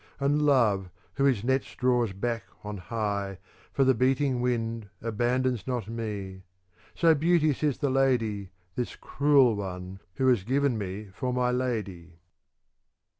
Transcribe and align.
And 0.19 0.41
love 0.41 0.89
who 1.13 1.25
his 1.25 1.43
nets 1.43 1.75
draws 1.75 2.11
back 2.11 2.43
on 2.63 2.77
high 2.77 3.37
for 3.71 3.83
the 3.83 3.93
beating 3.93 4.41
wind 4.41 4.89
abandons 4.99 5.67
not 5.67 5.87
me; 5.87 6.41
so 6.95 7.13
beauteous 7.13 7.61
is 7.61 7.77
the 7.77 7.91
lady, 7.91 8.49
this 8.73 8.95
cruel 8.95 9.55
one, 9.55 9.99
who 10.15 10.27
is 10.27 10.43
given 10.43 10.75
me 10.75 11.09
for 11.13 11.31
my 11.31 11.51
lady. 11.51 12.13